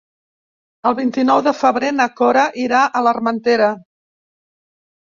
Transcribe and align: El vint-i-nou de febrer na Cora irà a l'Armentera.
El 0.89 0.95
vint-i-nou 0.99 1.43
de 1.49 1.53
febrer 1.59 1.93
na 1.99 2.09
Cora 2.23 2.49
irà 2.65 2.83
a 3.03 3.07
l'Armentera. 3.09 3.73